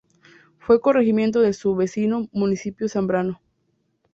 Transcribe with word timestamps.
Fue 0.57 0.81
Corregimiento 0.81 1.41
de 1.41 1.53
Su 1.53 1.75
vecino 1.75 2.27
Municipio 2.31 2.89
Zambrano. 2.89 3.39